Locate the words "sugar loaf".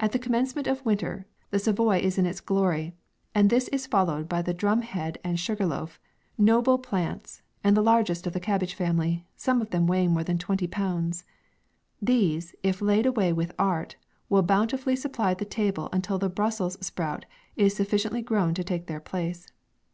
5.38-6.00